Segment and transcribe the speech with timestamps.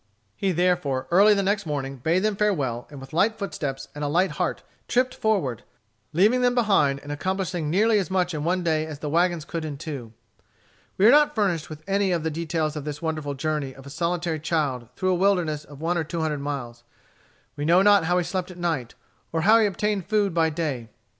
[0.35, 4.07] He therefore, early the next morning, bade them farewell, and with light footsteps and a
[4.07, 5.61] light heart tripped forward,
[6.11, 9.63] leaving them behind, and accomplishing nearly as much in one day as the wagons could
[9.63, 10.11] in two.
[10.97, 13.91] We are not furnished with any of the details of this wonderful journey of a
[13.91, 16.83] solitary child through a wilderness of one or two hundred miles.
[17.55, 18.95] We know not how he slept at night,
[19.31, 20.89] or how he obtained food by day.